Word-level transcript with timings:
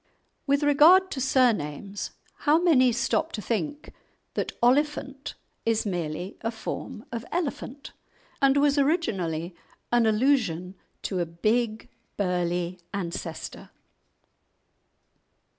With 0.47 0.63
regard 0.63 1.11
to 1.11 1.21
surnames, 1.21 2.09
how 2.37 2.57
many 2.57 2.91
stop 2.91 3.31
to 3.33 3.39
think 3.39 3.93
that 4.33 4.51
"Oliphant" 4.59 5.35
is 5.63 5.85
merely 5.85 6.37
a 6.41 6.49
form 6.49 7.05
of 7.11 7.23
"elephant," 7.31 7.91
and 8.41 8.57
was 8.57 8.79
originally 8.79 9.55
an 9.91 10.07
allusion 10.07 10.73
to 11.03 11.19
a 11.19 11.27
big, 11.27 11.87
burly 12.17 12.79
ancestor? 12.91 13.69